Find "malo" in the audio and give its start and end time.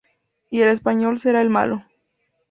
1.51-1.85